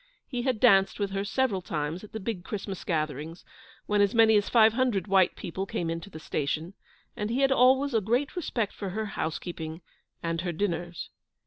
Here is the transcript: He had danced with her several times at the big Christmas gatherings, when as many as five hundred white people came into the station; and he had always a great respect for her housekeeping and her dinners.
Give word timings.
He 0.25 0.41
had 0.41 0.59
danced 0.59 0.99
with 0.99 1.11
her 1.11 1.23
several 1.23 1.61
times 1.61 2.03
at 2.03 2.11
the 2.11 2.19
big 2.19 2.43
Christmas 2.43 2.83
gatherings, 2.83 3.45
when 3.85 4.01
as 4.01 4.15
many 4.15 4.35
as 4.35 4.49
five 4.49 4.73
hundred 4.73 5.05
white 5.05 5.35
people 5.35 5.67
came 5.67 5.91
into 5.91 6.09
the 6.09 6.17
station; 6.17 6.73
and 7.15 7.29
he 7.29 7.41
had 7.41 7.51
always 7.51 7.93
a 7.93 8.01
great 8.01 8.35
respect 8.35 8.73
for 8.73 8.89
her 8.89 9.05
housekeeping 9.05 9.81
and 10.23 10.41
her 10.41 10.53
dinners. 10.53 11.11